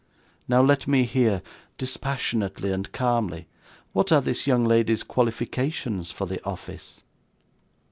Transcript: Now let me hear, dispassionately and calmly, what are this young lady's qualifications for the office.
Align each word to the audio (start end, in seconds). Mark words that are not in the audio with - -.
Now 0.47 0.63
let 0.63 0.87
me 0.87 1.03
hear, 1.03 1.43
dispassionately 1.77 2.71
and 2.71 2.91
calmly, 2.91 3.45
what 3.93 4.11
are 4.11 4.19
this 4.19 4.47
young 4.47 4.65
lady's 4.65 5.03
qualifications 5.03 6.09
for 6.09 6.25
the 6.25 6.43
office. 6.43 7.03